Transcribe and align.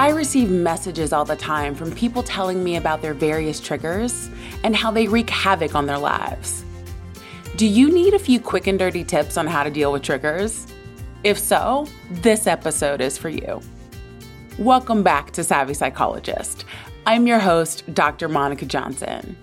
I 0.00 0.12
receive 0.12 0.48
messages 0.48 1.12
all 1.12 1.26
the 1.26 1.36
time 1.36 1.74
from 1.74 1.92
people 1.92 2.22
telling 2.22 2.64
me 2.64 2.76
about 2.76 3.02
their 3.02 3.12
various 3.12 3.60
triggers 3.60 4.30
and 4.64 4.74
how 4.74 4.90
they 4.90 5.06
wreak 5.08 5.28
havoc 5.28 5.74
on 5.74 5.84
their 5.84 5.98
lives. 5.98 6.64
Do 7.56 7.66
you 7.66 7.92
need 7.92 8.14
a 8.14 8.18
few 8.18 8.40
quick 8.40 8.66
and 8.66 8.78
dirty 8.78 9.04
tips 9.04 9.36
on 9.36 9.46
how 9.46 9.62
to 9.62 9.70
deal 9.70 9.92
with 9.92 10.00
triggers? 10.00 10.66
If 11.22 11.38
so, 11.38 11.86
this 12.10 12.46
episode 12.46 13.02
is 13.02 13.18
for 13.18 13.28
you. 13.28 13.60
Welcome 14.58 15.02
back 15.02 15.32
to 15.32 15.44
Savvy 15.44 15.74
Psychologist. 15.74 16.64
I'm 17.06 17.26
your 17.26 17.40
host, 17.40 17.84
Dr. 17.92 18.26
Monica 18.26 18.64
Johnson. 18.64 19.36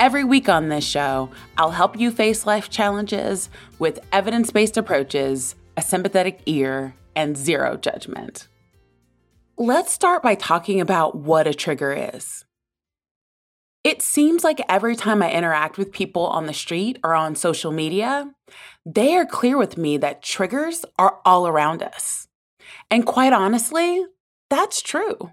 Every 0.00 0.24
week 0.24 0.48
on 0.48 0.70
this 0.70 0.84
show, 0.84 1.30
I'll 1.56 1.70
help 1.70 1.96
you 1.96 2.10
face 2.10 2.46
life 2.46 2.68
challenges 2.68 3.48
with 3.78 4.00
evidence 4.10 4.50
based 4.50 4.76
approaches, 4.76 5.54
a 5.76 5.82
sympathetic 5.82 6.40
ear, 6.46 6.96
and 7.14 7.36
zero 7.36 7.76
judgment. 7.76 8.48
Let's 9.62 9.92
start 9.92 10.22
by 10.22 10.36
talking 10.36 10.80
about 10.80 11.16
what 11.16 11.46
a 11.46 11.52
trigger 11.52 11.92
is. 12.14 12.46
It 13.84 14.00
seems 14.00 14.42
like 14.42 14.62
every 14.70 14.96
time 14.96 15.22
I 15.22 15.30
interact 15.30 15.76
with 15.76 15.92
people 15.92 16.24
on 16.28 16.46
the 16.46 16.54
street 16.54 16.98
or 17.04 17.14
on 17.14 17.36
social 17.36 17.70
media, 17.70 18.32
they 18.86 19.14
are 19.16 19.26
clear 19.26 19.58
with 19.58 19.76
me 19.76 19.98
that 19.98 20.22
triggers 20.22 20.86
are 20.98 21.20
all 21.26 21.46
around 21.46 21.82
us. 21.82 22.26
And 22.90 23.04
quite 23.04 23.34
honestly, 23.34 24.02
that's 24.48 24.80
true. 24.80 25.32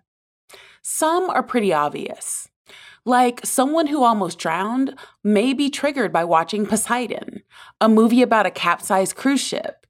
Some 0.82 1.30
are 1.30 1.42
pretty 1.42 1.72
obvious. 1.72 2.50
Like 3.06 3.46
someone 3.46 3.88
who 3.88 4.04
almost 4.04 4.40
drowned 4.40 5.00
may 5.24 5.54
be 5.54 5.70
triggered 5.70 6.12
by 6.12 6.26
watching 6.26 6.66
Poseidon, 6.66 7.44
a 7.80 7.88
movie 7.88 8.24
about 8.24 8.46
a 8.46 8.52
capsized 8.52 9.16
cruise 9.16 9.40
ship. 9.40 9.88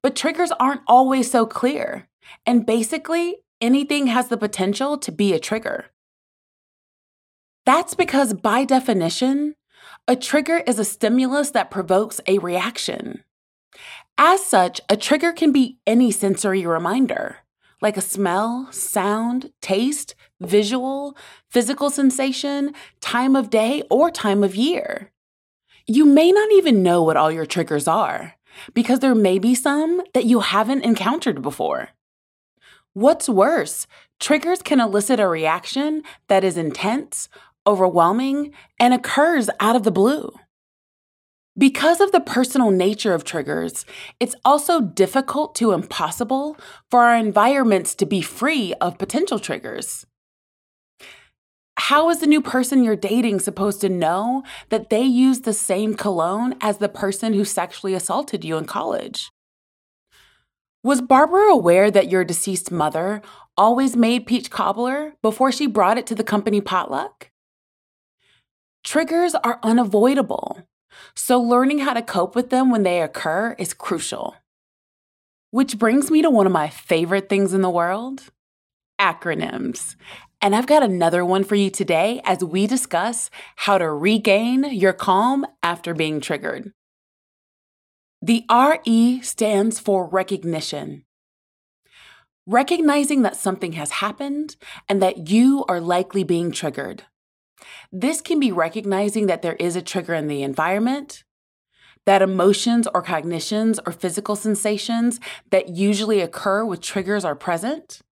But 0.00 0.14
triggers 0.14 0.52
aren't 0.60 0.82
always 0.86 1.28
so 1.28 1.44
clear. 1.44 2.08
And 2.46 2.66
basically, 2.66 3.36
anything 3.60 4.08
has 4.08 4.28
the 4.28 4.36
potential 4.36 4.98
to 4.98 5.12
be 5.12 5.32
a 5.32 5.40
trigger. 5.40 5.86
That's 7.64 7.94
because, 7.94 8.34
by 8.34 8.64
definition, 8.64 9.54
a 10.08 10.16
trigger 10.16 10.58
is 10.66 10.78
a 10.78 10.84
stimulus 10.84 11.50
that 11.50 11.70
provokes 11.70 12.20
a 12.26 12.38
reaction. 12.38 13.22
As 14.18 14.44
such, 14.44 14.80
a 14.88 14.96
trigger 14.96 15.32
can 15.32 15.52
be 15.52 15.78
any 15.86 16.10
sensory 16.10 16.66
reminder, 16.66 17.38
like 17.80 17.96
a 17.96 18.02
smell, 18.02 18.68
sound, 18.72 19.52
taste, 19.60 20.14
visual, 20.40 21.16
physical 21.48 21.88
sensation, 21.88 22.74
time 23.00 23.36
of 23.36 23.48
day, 23.48 23.82
or 23.90 24.10
time 24.10 24.42
of 24.42 24.56
year. 24.56 25.12
You 25.86 26.04
may 26.04 26.30
not 26.32 26.50
even 26.52 26.82
know 26.82 27.02
what 27.02 27.16
all 27.16 27.30
your 27.30 27.46
triggers 27.46 27.88
are, 27.88 28.34
because 28.74 29.00
there 29.00 29.14
may 29.14 29.38
be 29.38 29.54
some 29.54 30.02
that 30.14 30.26
you 30.26 30.40
haven't 30.40 30.84
encountered 30.84 31.42
before. 31.42 31.90
What's 32.94 33.26
worse, 33.26 33.86
triggers 34.20 34.60
can 34.60 34.78
elicit 34.78 35.18
a 35.18 35.26
reaction 35.26 36.02
that 36.28 36.44
is 36.44 36.58
intense, 36.58 37.30
overwhelming, 37.66 38.52
and 38.78 38.92
occurs 38.92 39.48
out 39.60 39.76
of 39.76 39.84
the 39.84 39.90
blue. 39.90 40.30
Because 41.56 42.02
of 42.02 42.12
the 42.12 42.20
personal 42.20 42.70
nature 42.70 43.14
of 43.14 43.24
triggers, 43.24 43.86
it's 44.20 44.34
also 44.44 44.82
difficult 44.82 45.54
to 45.54 45.72
impossible 45.72 46.58
for 46.90 47.00
our 47.00 47.16
environments 47.16 47.94
to 47.94 48.04
be 48.04 48.20
free 48.20 48.74
of 48.80 48.98
potential 48.98 49.38
triggers. 49.38 50.04
How 51.78 52.10
is 52.10 52.20
the 52.20 52.26
new 52.26 52.42
person 52.42 52.84
you're 52.84 52.94
dating 52.94 53.40
supposed 53.40 53.80
to 53.80 53.88
know 53.88 54.42
that 54.68 54.90
they 54.90 55.02
use 55.02 55.40
the 55.40 55.54
same 55.54 55.94
cologne 55.94 56.56
as 56.60 56.76
the 56.76 56.90
person 56.90 57.32
who 57.32 57.46
sexually 57.46 57.94
assaulted 57.94 58.44
you 58.44 58.58
in 58.58 58.66
college? 58.66 59.30
Was 60.84 61.00
Barbara 61.00 61.52
aware 61.52 61.92
that 61.92 62.10
your 62.10 62.24
deceased 62.24 62.72
mother 62.72 63.22
always 63.56 63.94
made 63.94 64.26
peach 64.26 64.50
cobbler 64.50 65.12
before 65.22 65.52
she 65.52 65.68
brought 65.68 65.96
it 65.96 66.08
to 66.08 66.14
the 66.16 66.24
company 66.24 66.60
potluck? 66.60 67.30
Triggers 68.82 69.36
are 69.36 69.60
unavoidable, 69.62 70.66
so 71.14 71.40
learning 71.40 71.78
how 71.78 71.92
to 71.92 72.02
cope 72.02 72.34
with 72.34 72.50
them 72.50 72.68
when 72.68 72.82
they 72.82 73.00
occur 73.00 73.54
is 73.60 73.74
crucial. 73.74 74.34
Which 75.52 75.78
brings 75.78 76.10
me 76.10 76.20
to 76.20 76.30
one 76.30 76.46
of 76.46 76.52
my 76.52 76.68
favorite 76.68 77.28
things 77.28 77.54
in 77.54 77.60
the 77.60 77.70
world 77.70 78.24
acronyms. 79.00 79.94
And 80.40 80.56
I've 80.56 80.66
got 80.66 80.82
another 80.82 81.24
one 81.24 81.44
for 81.44 81.54
you 81.54 81.70
today 81.70 82.20
as 82.24 82.42
we 82.42 82.66
discuss 82.66 83.30
how 83.54 83.78
to 83.78 83.88
regain 83.88 84.64
your 84.72 84.92
calm 84.92 85.46
after 85.62 85.94
being 85.94 86.20
triggered. 86.20 86.72
The 88.24 88.44
RE 88.48 89.20
stands 89.22 89.80
for 89.80 90.06
recognition. 90.06 91.04
Recognizing 92.46 93.22
that 93.22 93.34
something 93.34 93.72
has 93.72 93.90
happened 93.90 94.54
and 94.88 95.02
that 95.02 95.28
you 95.28 95.64
are 95.68 95.80
likely 95.80 96.22
being 96.22 96.52
triggered. 96.52 97.02
This 97.90 98.20
can 98.20 98.38
be 98.38 98.52
recognizing 98.52 99.26
that 99.26 99.42
there 99.42 99.56
is 99.56 99.74
a 99.74 99.82
trigger 99.82 100.14
in 100.14 100.28
the 100.28 100.44
environment, 100.44 101.24
that 102.06 102.22
emotions 102.22 102.86
or 102.94 103.02
cognitions 103.02 103.80
or 103.86 103.92
physical 103.92 104.36
sensations 104.36 105.18
that 105.50 105.70
usually 105.70 106.20
occur 106.20 106.64
with 106.64 106.80
triggers 106.80 107.24
are 107.24 107.34
present, 107.34 108.02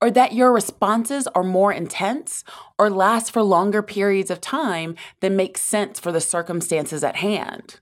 or 0.00 0.10
that 0.10 0.32
your 0.32 0.50
responses 0.50 1.28
are 1.34 1.44
more 1.44 1.74
intense 1.74 2.42
or 2.78 2.88
last 2.88 3.30
for 3.30 3.42
longer 3.42 3.82
periods 3.82 4.30
of 4.30 4.40
time 4.40 4.94
than 5.20 5.36
make 5.36 5.58
sense 5.58 6.00
for 6.00 6.10
the 6.10 6.22
circumstances 6.22 7.04
at 7.04 7.16
hand. 7.16 7.80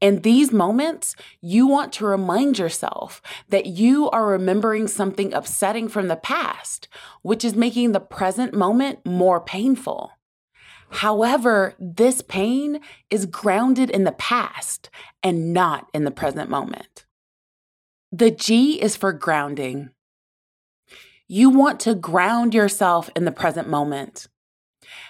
In 0.00 0.22
these 0.22 0.52
moments, 0.52 1.16
you 1.40 1.66
want 1.66 1.92
to 1.94 2.06
remind 2.06 2.58
yourself 2.58 3.20
that 3.48 3.66
you 3.66 4.08
are 4.10 4.26
remembering 4.26 4.86
something 4.86 5.32
upsetting 5.32 5.88
from 5.88 6.08
the 6.08 6.16
past, 6.16 6.86
which 7.22 7.44
is 7.44 7.54
making 7.54 7.92
the 7.92 8.00
present 8.00 8.54
moment 8.54 9.04
more 9.04 9.40
painful. 9.40 10.12
However, 10.90 11.74
this 11.78 12.22
pain 12.22 12.80
is 13.10 13.26
grounded 13.26 13.90
in 13.90 14.04
the 14.04 14.12
past 14.12 14.88
and 15.22 15.52
not 15.52 15.88
in 15.92 16.04
the 16.04 16.10
present 16.10 16.48
moment. 16.48 17.04
The 18.12 18.30
G 18.30 18.80
is 18.80 18.96
for 18.96 19.12
grounding. 19.12 19.90
You 21.26 21.50
want 21.50 21.80
to 21.80 21.94
ground 21.94 22.54
yourself 22.54 23.10
in 23.14 23.26
the 23.26 23.32
present 23.32 23.68
moment. 23.68 24.28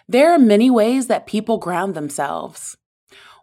There 0.08 0.32
are 0.32 0.38
many 0.38 0.68
ways 0.68 1.06
that 1.06 1.26
people 1.26 1.58
ground 1.58 1.94
themselves. 1.94 2.76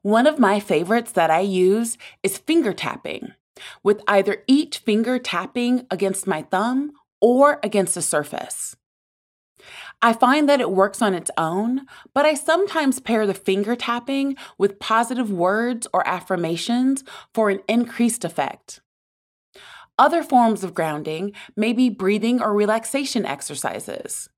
One 0.05 0.27
of 0.27 0.37
my 0.37 0.59
favorites 0.59 1.13
that 1.13 1.31
I 1.31 1.39
use 1.39 1.97
is 2.21 2.37
finger 2.37 2.73
tapping, 2.73 3.33
with 3.81 4.03
either 4.07 4.43
each 4.45 4.77
finger 4.77 5.17
tapping 5.17 5.87
against 5.89 6.27
my 6.27 6.43
thumb 6.43 6.91
or 7.19 7.59
against 7.63 7.97
a 7.97 8.03
surface. 8.03 8.75
I 10.03 10.13
find 10.13 10.47
that 10.47 10.61
it 10.61 10.69
works 10.69 11.01
on 11.01 11.15
its 11.15 11.31
own, 11.39 11.87
but 12.13 12.23
I 12.23 12.35
sometimes 12.35 12.99
pair 12.99 13.25
the 13.25 13.33
finger 13.33 13.75
tapping 13.75 14.35
with 14.59 14.77
positive 14.77 15.31
words 15.31 15.87
or 15.91 16.07
affirmations 16.07 17.03
for 17.33 17.49
an 17.49 17.61
increased 17.67 18.23
effect. 18.23 18.81
Other 19.97 20.21
forms 20.21 20.63
of 20.63 20.75
grounding 20.75 21.31
may 21.55 21.73
be 21.73 21.89
breathing 21.89 22.43
or 22.43 22.53
relaxation 22.53 23.25
exercises. 23.25 24.29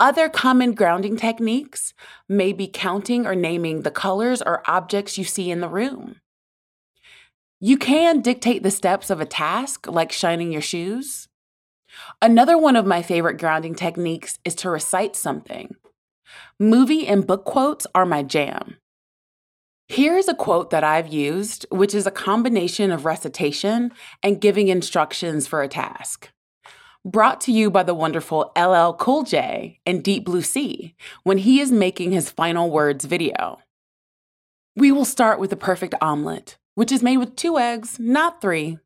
Other 0.00 0.28
common 0.28 0.74
grounding 0.74 1.16
techniques 1.16 1.92
may 2.28 2.52
be 2.52 2.68
counting 2.68 3.26
or 3.26 3.34
naming 3.34 3.82
the 3.82 3.90
colors 3.90 4.40
or 4.40 4.62
objects 4.70 5.18
you 5.18 5.24
see 5.24 5.50
in 5.50 5.60
the 5.60 5.68
room. 5.68 6.20
You 7.60 7.76
can 7.76 8.20
dictate 8.20 8.62
the 8.62 8.70
steps 8.70 9.10
of 9.10 9.20
a 9.20 9.26
task, 9.26 9.88
like 9.88 10.12
shining 10.12 10.52
your 10.52 10.62
shoes. 10.62 11.26
Another 12.22 12.56
one 12.56 12.76
of 12.76 12.86
my 12.86 13.02
favorite 13.02 13.38
grounding 13.38 13.74
techniques 13.74 14.38
is 14.44 14.54
to 14.56 14.70
recite 14.70 15.16
something. 15.16 15.74
Movie 16.60 17.08
and 17.08 17.26
book 17.26 17.44
quotes 17.44 17.84
are 17.92 18.06
my 18.06 18.22
jam. 18.22 18.76
Here's 19.88 20.28
a 20.28 20.34
quote 20.34 20.70
that 20.70 20.84
I've 20.84 21.12
used, 21.12 21.66
which 21.70 21.94
is 21.94 22.06
a 22.06 22.12
combination 22.12 22.92
of 22.92 23.04
recitation 23.04 23.90
and 24.22 24.40
giving 24.40 24.68
instructions 24.68 25.48
for 25.48 25.62
a 25.62 25.68
task. 25.68 26.30
Brought 27.04 27.40
to 27.42 27.52
you 27.52 27.70
by 27.70 27.84
the 27.84 27.94
wonderful 27.94 28.52
LL 28.56 28.92
Cool 28.92 29.22
J 29.22 29.78
and 29.86 30.02
Deep 30.02 30.24
Blue 30.24 30.42
Sea 30.42 30.96
when 31.22 31.38
he 31.38 31.60
is 31.60 31.70
making 31.70 32.10
his 32.10 32.30
final 32.30 32.70
words 32.70 33.04
video. 33.04 33.60
We 34.74 34.90
will 34.90 35.04
start 35.04 35.38
with 35.38 35.50
the 35.50 35.56
perfect 35.56 35.94
omelet, 36.00 36.58
which 36.74 36.90
is 36.90 37.02
made 37.02 37.18
with 37.18 37.36
two 37.36 37.56
eggs, 37.56 37.98
not 38.00 38.40
three. 38.40 38.78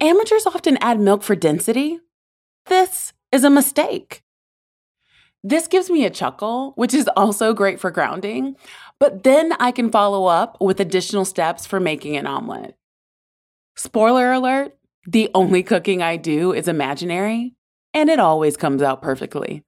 Amateurs 0.00 0.46
often 0.46 0.78
add 0.78 1.00
milk 1.00 1.22
for 1.22 1.36
density. 1.36 2.00
This 2.66 3.12
is 3.30 3.44
a 3.44 3.50
mistake. 3.50 4.22
This 5.44 5.66
gives 5.66 5.90
me 5.90 6.06
a 6.06 6.10
chuckle, 6.10 6.72
which 6.76 6.94
is 6.94 7.08
also 7.14 7.52
great 7.52 7.78
for 7.78 7.90
grounding, 7.90 8.56
but 8.98 9.22
then 9.22 9.52
I 9.60 9.70
can 9.70 9.90
follow 9.90 10.26
up 10.26 10.56
with 10.60 10.80
additional 10.80 11.26
steps 11.26 11.66
for 11.66 11.78
making 11.78 12.16
an 12.16 12.26
omelet. 12.26 12.74
Spoiler 13.76 14.32
alert 14.32 14.77
the 15.08 15.30
only 15.34 15.62
cooking 15.62 16.02
I 16.02 16.18
do 16.18 16.52
is 16.52 16.68
imaginary, 16.68 17.54
and 17.94 18.10
it 18.10 18.20
always 18.20 18.58
comes 18.58 18.82
out 18.82 19.00
perfectly. 19.00 19.62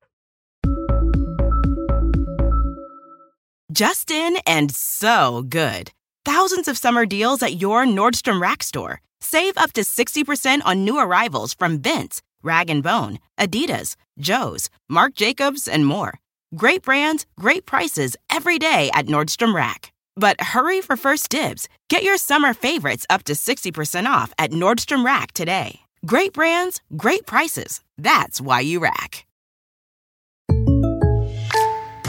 Just 3.72 4.10
in 4.10 4.36
and 4.46 4.70
so 4.70 5.42
good. 5.48 5.92
Thousands 6.26 6.68
of 6.68 6.76
summer 6.76 7.06
deals 7.06 7.42
at 7.42 7.58
your 7.58 7.86
Nordstrom 7.86 8.38
Rack 8.38 8.62
store. 8.62 9.00
Save 9.22 9.56
up 9.56 9.72
to 9.72 9.80
60% 9.80 10.60
on 10.66 10.84
new 10.84 10.98
arrivals 10.98 11.54
from 11.54 11.80
Vince, 11.80 12.20
Rag 12.42 12.82
& 12.82 12.82
Bone, 12.82 13.18
Adidas, 13.38 13.96
Joe's, 14.18 14.68
Marc 14.90 15.14
Jacobs, 15.14 15.66
and 15.66 15.86
more. 15.86 16.18
Great 16.54 16.82
brands, 16.82 17.24
great 17.38 17.64
prices 17.64 18.14
every 18.28 18.58
day 18.58 18.90
at 18.92 19.06
Nordstrom 19.06 19.54
Rack. 19.54 19.92
But 20.20 20.38
hurry 20.38 20.82
for 20.82 20.98
first 20.98 21.30
dibs. 21.30 21.66
Get 21.88 22.02
your 22.02 22.18
summer 22.18 22.52
favorites 22.52 23.06
up 23.08 23.22
to 23.24 23.32
60% 23.32 24.04
off 24.04 24.34
at 24.36 24.50
Nordstrom 24.50 25.02
Rack 25.02 25.32
today. 25.32 25.80
Great 26.04 26.34
brands, 26.34 26.82
great 26.94 27.24
prices. 27.24 27.80
That's 27.96 28.38
why 28.38 28.60
you 28.60 28.80
rack. 28.80 29.24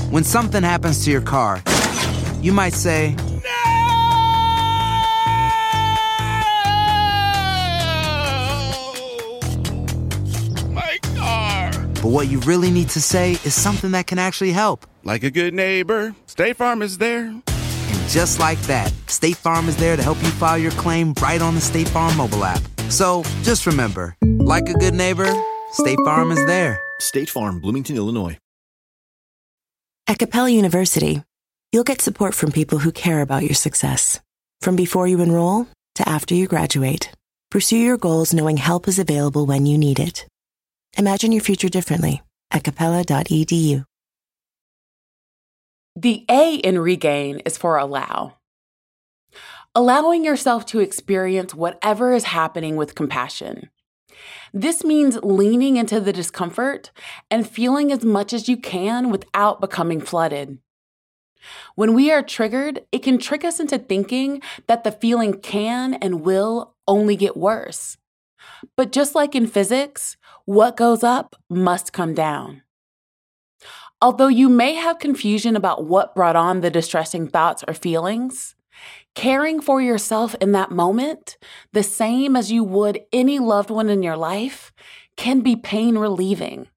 When 0.09 0.25
something 0.25 0.61
happens 0.61 1.05
to 1.05 1.11
your 1.11 1.21
car, 1.21 1.63
you 2.41 2.51
might 2.51 2.73
say, 2.73 3.15
My 10.67 10.97
car. 11.15 11.71
but 11.93 12.09
what 12.11 12.27
you 12.27 12.39
really 12.39 12.71
need 12.71 12.89
to 12.89 12.99
say 13.01 13.31
is 13.45 13.53
something 13.53 13.91
that 13.91 14.07
can 14.07 14.19
actually 14.19 14.51
help. 14.51 14.85
Like 15.05 15.23
a 15.23 15.31
good 15.31 15.53
neighbor, 15.53 16.13
State 16.25 16.57
Farm 16.57 16.81
is 16.81 16.97
there. 16.97 17.33
And 18.01 18.09
just 18.09 18.39
like 18.39 18.59
that, 18.61 18.91
State 19.07 19.37
Farm 19.37 19.69
is 19.69 19.77
there 19.77 19.95
to 19.95 20.01
help 20.01 20.17
you 20.23 20.29
file 20.29 20.57
your 20.57 20.71
claim 20.71 21.13
right 21.21 21.41
on 21.41 21.53
the 21.53 21.61
State 21.61 21.87
Farm 21.87 22.15
mobile 22.17 22.43
app. 22.43 22.61
So 22.89 23.23
just 23.43 23.67
remember, 23.67 24.15
like 24.23 24.67
a 24.69 24.73
good 24.73 24.95
neighbor, 24.95 25.31
State 25.71 25.99
Farm 26.03 26.31
is 26.31 26.43
there. 26.47 26.81
State 26.99 27.29
Farm, 27.29 27.59
Bloomington, 27.59 27.97
Illinois. 27.97 28.37
At 30.07 30.17
Capella 30.17 30.49
University, 30.49 31.23
you'll 31.71 31.83
get 31.83 32.01
support 32.01 32.33
from 32.33 32.51
people 32.51 32.79
who 32.79 32.91
care 32.91 33.21
about 33.21 33.43
your 33.43 33.53
success. 33.53 34.19
From 34.61 34.75
before 34.75 35.07
you 35.07 35.21
enroll 35.21 35.67
to 35.95 36.09
after 36.09 36.33
you 36.33 36.47
graduate, 36.47 37.11
pursue 37.51 37.77
your 37.77 37.97
goals 37.97 38.33
knowing 38.33 38.57
help 38.57 38.87
is 38.87 38.97
available 38.99 39.45
when 39.45 39.65
you 39.67 39.77
need 39.77 39.99
it. 39.99 40.25
Imagine 40.97 41.31
your 41.31 41.43
future 41.43 41.69
differently 41.69 42.23
at 42.49 42.63
capella.edu. 42.63 43.85
The 45.95 46.25
A 46.29 46.55
in 46.55 46.79
regain 46.79 47.39
is 47.39 47.57
for 47.57 47.77
allow. 47.77 48.37
Allowing 49.75 50.23
yourself 50.23 50.65
to 50.67 50.79
experience 50.79 51.53
whatever 51.53 52.13
is 52.13 52.23
happening 52.23 52.77
with 52.77 52.95
compassion. 52.95 53.69
This 54.53 54.83
means 54.85 55.17
leaning 55.21 55.75
into 55.75 55.99
the 55.99 56.13
discomfort 56.13 56.91
and 57.29 57.47
feeling 57.47 57.91
as 57.91 58.05
much 58.05 58.31
as 58.31 58.47
you 58.47 58.55
can 58.55 59.09
without 59.09 59.59
becoming 59.59 59.99
flooded. 59.99 60.59
When 61.75 61.93
we 61.93 62.11
are 62.11 62.21
triggered, 62.21 62.81
it 62.91 62.99
can 62.99 63.17
trick 63.17 63.43
us 63.43 63.59
into 63.59 63.77
thinking 63.77 64.41
that 64.67 64.83
the 64.83 64.91
feeling 64.91 65.39
can 65.41 65.95
and 65.95 66.21
will 66.21 66.75
only 66.87 67.15
get 67.17 67.35
worse. 67.35 67.97
But 68.77 68.91
just 68.91 69.13
like 69.15 69.35
in 69.35 69.47
physics, 69.47 70.17
what 70.45 70.77
goes 70.77 71.03
up 71.03 71.35
must 71.49 71.93
come 71.93 72.13
down. 72.13 72.61
Although 74.01 74.29
you 74.29 74.49
may 74.49 74.73
have 74.73 74.97
confusion 74.97 75.55
about 75.55 75.85
what 75.85 76.15
brought 76.15 76.35
on 76.35 76.61
the 76.61 76.71
distressing 76.71 77.27
thoughts 77.27 77.63
or 77.67 77.75
feelings, 77.75 78.55
caring 79.13 79.61
for 79.61 79.79
yourself 79.79 80.35
in 80.41 80.53
that 80.53 80.71
moment, 80.71 81.37
the 81.71 81.83
same 81.83 82.35
as 82.35 82.51
you 82.51 82.63
would 82.63 83.01
any 83.13 83.37
loved 83.37 83.69
one 83.69 83.89
in 83.89 84.01
your 84.01 84.17
life, 84.17 84.73
can 85.17 85.41
be 85.41 85.55
pain 85.55 85.99
relieving. 85.99 86.67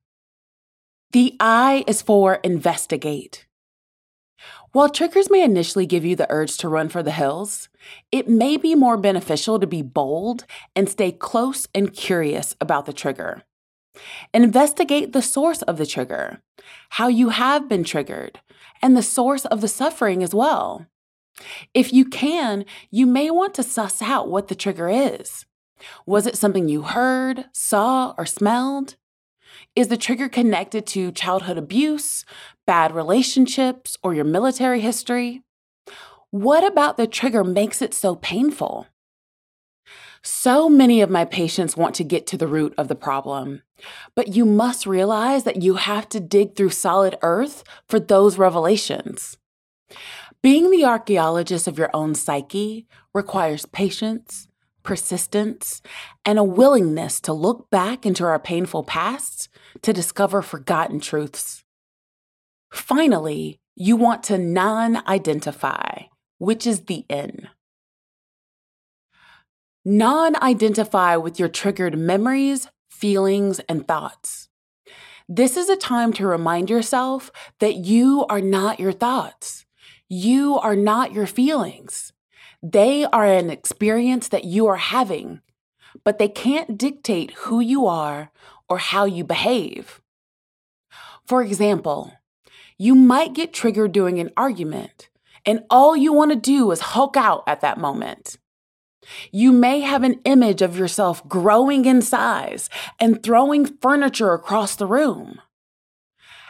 The 1.13 1.35
I 1.41 1.85
is 1.87 2.03
for 2.03 2.35
investigate. 2.37 3.47
While 4.73 4.91
triggers 4.91 5.31
may 5.31 5.43
initially 5.43 5.87
give 5.87 6.05
you 6.05 6.17
the 6.17 6.27
urge 6.29 6.59
to 6.59 6.69
run 6.69 6.89
for 6.91 7.03
the 7.03 7.13
hills, 7.13 7.71
it 8.11 8.29
may 8.29 8.57
be 8.59 8.75
more 8.75 8.97
beneficial 8.97 9.61
to 9.61 9.67
be 9.67 9.81
bold 9.81 10.45
and 10.75 10.91
stay 10.91 11.13
close 11.13 11.69
and 11.75 11.95
curious 11.95 12.55
about 12.61 12.85
the 12.85 12.93
trigger. 12.93 13.45
Investigate 14.33 15.13
the 15.13 15.23
source 15.23 15.63
of 15.63 15.77
the 15.77 15.87
trigger, 15.87 16.41
how 16.91 17.09
you 17.09 17.31
have 17.31 17.69
been 17.69 17.85
triggered, 17.85 18.41
and 18.83 18.97
the 18.97 19.03
source 19.03 19.45
of 19.47 19.61
the 19.61 19.69
suffering 19.69 20.23
as 20.23 20.35
well. 20.35 20.87
If 21.73 21.93
you 21.93 22.05
can, 22.05 22.65
you 22.91 23.07
may 23.07 23.31
want 23.31 23.55
to 23.55 23.63
suss 23.63 24.03
out 24.03 24.31
what 24.31 24.49
the 24.49 24.55
trigger 24.55 24.89
is. 24.89 25.47
Was 26.07 26.27
it 26.27 26.37
something 26.37 26.69
you 26.69 26.83
heard, 26.83 27.47
saw, 27.53 28.15
or 28.17 28.27
smelled? 28.27 28.97
Is 29.77 29.89
the 29.89 29.97
trigger 29.97 30.29
connected 30.29 30.87
to 30.89 31.13
childhood 31.13 31.59
abuse, 31.59 32.25
bad 32.67 32.95
relationships, 32.95 33.97
or 34.03 34.15
your 34.15 34.25
military 34.25 34.81
history? 34.81 35.43
What 36.31 36.65
about 36.65 36.97
the 36.97 37.07
trigger 37.07 37.45
makes 37.45 37.83
it 37.83 37.95
so 37.95 38.17
painful? 38.17 38.87
So 40.23 40.69
many 40.69 41.01
of 41.03 41.11
my 41.11 41.25
patients 41.25 41.77
want 41.77 41.95
to 41.97 42.05
get 42.05 42.27
to 42.29 42.39
the 42.39 42.47
root 42.47 42.73
of 42.79 42.89
the 42.89 42.95
problem, 42.95 43.63
but 44.15 44.35
you 44.35 44.45
must 44.45 44.87
realize 44.87 45.45
that 45.45 45.63
you 45.63 45.75
have 45.75 46.09
to 46.11 46.21
dig 46.21 46.55
through 46.55 46.71
solid 46.71 47.17
earth 47.23 47.65
for 47.89 47.99
those 47.99 48.39
revelations. 48.39 49.37
Being 50.43 50.71
the 50.71 50.85
archaeologist 50.85 51.67
of 51.67 51.79
your 51.79 51.91
own 51.95 52.15
psyche 52.15 52.87
requires 53.15 53.67
patience, 53.67 54.49
persistence, 54.83 55.81
and 56.25 56.39
a 56.39 56.45
willingness 56.45 57.21
to 57.23 57.33
look 57.33 57.71
back 57.71 58.05
into 58.05 58.25
our 58.25 58.39
painful 58.39 58.85
past 58.85 59.49
to 59.83 59.93
discover 59.93 60.43
forgotten 60.43 61.01
truths. 61.01 61.65
Finally, 62.71 63.59
you 63.77 63.97
want 63.97 64.23
to 64.25 64.39
non 64.39 65.03
identify, 65.09 66.03
which 66.39 66.67
is 66.67 66.83
the 66.83 67.05
N. 67.09 67.49
Non 69.85 70.37
identify 70.43 71.17
with 71.17 71.39
your 71.39 71.49
triggered 71.49 71.99
memories, 71.99 72.69
feelings, 72.95 73.61
and 73.69 73.87
thoughts. 73.87 74.49
This 75.29 75.57
is 75.57 75.69
a 75.69 75.77
time 75.77 76.13
to 76.15 76.27
remind 76.27 76.71
yourself 76.71 77.31
that 77.59 77.77
you 77.77 78.25
are 78.29 78.41
not 78.41 78.79
your 78.79 78.93
thoughts. 78.93 79.65
You 80.09 80.59
are 80.59 80.77
not 80.77 81.13
your 81.13 81.27
feelings. 81.27 82.13
They 82.63 83.05
are 83.05 83.25
an 83.25 83.51
experience 83.51 84.29
that 84.29 84.45
you 84.45 84.67
are 84.67 84.77
having, 84.77 85.41
but 86.05 86.19
they 86.19 86.29
can't 86.29 86.79
dictate 86.79 87.33
who 87.33 87.61
you 87.61 87.87
are 87.87 88.31
or 88.69 88.79
how 88.79 89.05
you 89.05 89.25
behave. 89.25 90.01
For 91.27 91.43
example, 91.43 92.13
you 92.77 92.95
might 92.95 93.33
get 93.35 93.53
triggered 93.53 93.93
during 93.93 94.19
an 94.19 94.31
argument, 94.37 95.09
and 95.47 95.65
all 95.71 95.97
you 95.97 96.13
want 96.13 96.33
to 96.33 96.37
do 96.37 96.71
is 96.71 96.81
hulk 96.81 97.17
out 97.17 97.45
at 97.47 97.61
that 97.63 97.79
moment. 97.79 98.39
You 99.33 99.53
may 99.53 99.81
have 99.81 100.03
an 100.03 100.21
image 100.25 100.63
of 100.63 100.79
yourself 100.79 101.27
growing 101.29 101.85
in 101.85 102.03
size 102.03 102.71
and 102.99 103.23
throwing 103.23 103.67
furniture 103.67 104.33
across 104.33 104.77
the 104.77 104.87
room. 104.87 105.41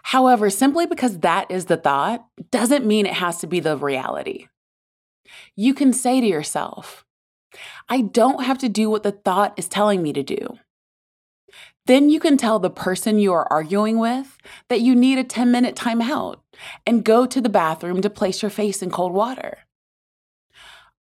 However, 0.04 0.50
simply 0.50 0.86
because 0.86 1.20
that 1.20 1.50
is 1.50 1.64
the 1.64 1.78
thought 1.78 2.26
doesn't 2.50 2.84
mean 2.84 3.06
it 3.06 3.14
has 3.14 3.38
to 3.38 3.46
be 3.46 3.60
the 3.60 3.76
reality. 3.76 4.48
You 5.56 5.72
can 5.72 5.92
say 5.92 6.20
to 6.20 6.26
yourself, 6.26 7.04
I 7.88 8.02
don't 8.02 8.44
have 8.44 8.58
to 8.58 8.68
do 8.68 8.90
what 8.90 9.02
the 9.02 9.12
thought 9.12 9.54
is 9.56 9.68
telling 9.68 10.02
me 10.02 10.12
to 10.12 10.22
do. 10.22 10.58
Then 11.86 12.08
you 12.08 12.18
can 12.18 12.36
tell 12.36 12.58
the 12.58 12.70
person 12.70 13.18
you 13.18 13.32
are 13.32 13.50
arguing 13.52 13.98
with 13.98 14.38
that 14.68 14.80
you 14.80 14.94
need 14.94 15.18
a 15.18 15.24
10 15.24 15.50
minute 15.50 15.76
timeout 15.76 16.36
and 16.86 17.04
go 17.04 17.26
to 17.26 17.40
the 17.40 17.48
bathroom 17.48 18.00
to 18.02 18.10
place 18.10 18.42
your 18.42 18.50
face 18.50 18.82
in 18.82 18.90
cold 18.90 19.12
water. 19.12 19.58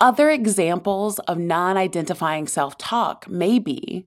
Other 0.04 0.28
examples 0.28 1.18
of 1.20 1.38
non 1.38 1.78
identifying 1.78 2.46
self 2.46 2.76
talk 2.76 3.26
may 3.26 3.58
be 3.58 4.06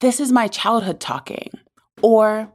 This 0.00 0.18
is 0.18 0.32
my 0.32 0.48
childhood 0.48 0.98
talking, 0.98 1.52
or 2.02 2.52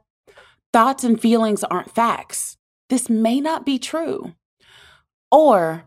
Thoughts 0.70 1.02
and 1.02 1.18
feelings 1.18 1.64
aren't 1.64 1.94
facts. 1.94 2.58
This 2.90 3.08
may 3.08 3.40
not 3.40 3.64
be 3.64 3.78
true. 3.78 4.34
Or 5.32 5.84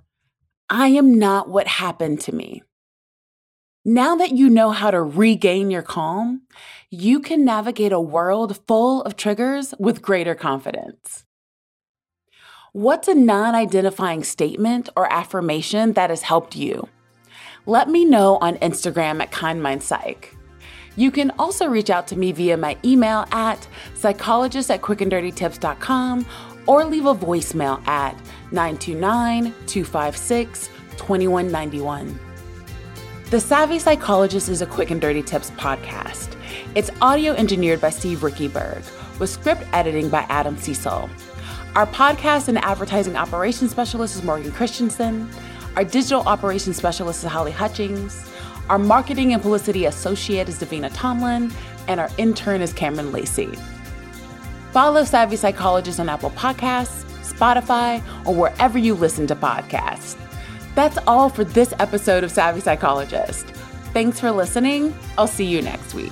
I 0.72 0.88
am 0.88 1.20
not 1.20 1.50
what 1.50 1.68
happened 1.68 2.20
to 2.22 2.34
me. 2.34 2.64
Now 3.86 4.16
that 4.16 4.32
you 4.32 4.50
know 4.50 4.72
how 4.72 4.90
to 4.90 5.04
regain 5.04 5.70
your 5.70 5.84
calm, 5.84 6.42
you 6.90 7.20
can 7.20 7.46
navigate 7.46 7.92
a 7.92 8.02
world 8.02 8.60
full 8.68 9.04
of 9.04 9.16
triggers 9.16 9.76
with 9.78 10.02
greater 10.02 10.34
confidence. 10.34 11.26
What's 12.74 13.08
a 13.08 13.16
non 13.16 13.56
identifying 13.56 14.24
statement 14.24 14.90
or 14.96 15.12
affirmation 15.12 15.94
that 15.94 16.12
has 16.12 16.22
helped 16.22 16.56
you? 16.56 16.88
Let 17.66 17.90
me 17.90 18.06
know 18.06 18.38
on 18.42 18.58
Instagram 18.58 19.24
at 19.24 19.32
KindMindPsych. 19.32 20.36
You 20.96 21.10
can 21.10 21.32
also 21.40 21.66
reach 21.68 21.90
out 21.90 22.06
to 22.10 22.16
me 22.16 22.32
via 22.32 22.58
my 22.58 22.78
email 22.86 23.26
at 23.32 23.68
psychologist 23.96 24.70
at 24.70 24.82
quickanddirtytips.com 24.82 26.28
or 26.68 26.86
leave 26.86 27.08
a 27.08 27.16
voicemail 27.16 27.86
at 27.88 28.14
929 28.52 29.46
256 29.66 30.68
2191. 30.98 32.20
The 33.32 33.40
Savvy 33.40 33.80
Psychologist 33.80 34.48
is 34.48 34.62
a 34.62 34.68
Quick 34.68 34.92
and 34.92 35.02
Dirty 35.02 35.24
Tips 35.24 35.50
podcast. 35.52 36.36
It's 36.76 36.92
audio 37.02 37.34
engineered 37.34 37.82
by 37.82 37.90
Steve 37.90 38.20
Riekeberg, 38.20 38.84
with 39.20 39.32
script 39.32 39.64
editing 39.74 40.10
by 40.10 40.28
Adam 40.30 40.56
Cecil. 40.56 41.10
Our 41.76 41.86
podcast 41.86 42.48
and 42.48 42.58
advertising 42.58 43.16
operations 43.16 43.72
specialist 43.72 44.16
is 44.16 44.24
Morgan 44.24 44.52
Christensen. 44.52 45.30
Our 45.76 45.84
digital 45.84 46.22
operations 46.22 46.78
specialist 46.78 47.24
is 47.24 47.30
Holly 47.30 47.52
Hutchings. 47.52 48.28
Our 48.70 48.80
marketing 48.80 49.34
and 49.34 49.42
publicity 49.42 49.86
associate 49.86 50.50
is 50.50 50.60
Davina 50.60 50.90
Tomlin. 50.94 51.52
And 51.88 52.00
our 52.00 52.10
intern 52.18 52.62
is 52.62 52.74
Cameron 52.74 53.12
Lacey. 53.12 53.58
Follow 54.72 55.04
Savvy 55.04 55.36
Psychologist 55.36 56.00
on 56.00 56.10
Apple 56.10 56.32
Podcasts, 56.32 57.04
Spotify, 57.22 58.04
or 58.26 58.36
wherever 58.36 58.78
you 58.78 58.96
listen 58.96 59.28
to 59.28 59.36
podcasts. 59.36 60.18
That's 60.76 60.98
all 61.08 61.30
for 61.30 61.44
this 61.44 61.74
episode 61.80 62.24
of 62.24 62.32
Savvy 62.32 62.62
Psychologist. 62.62 63.48
Thanks 63.94 64.20
for 64.20 64.32
listening. 64.32 64.94
I'll 65.18 65.28
see 65.28 65.46
you 65.46 65.62
next 65.62 65.94
week. 65.94 66.12